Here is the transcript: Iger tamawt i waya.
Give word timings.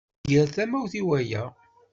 Iger 0.27 0.47
tamawt 0.55 0.93
i 1.01 1.01
waya. 1.07 1.43